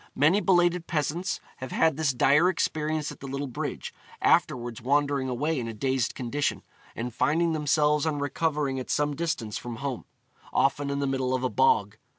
[0.15, 5.59] Many belated peasants have had this dire experience at the little bridge, afterwards wandering away
[5.59, 6.63] in a dazed condition,
[6.95, 10.05] and finding themselves on recovering at some distance from home,
[10.51, 11.97] often in the middle of a bog.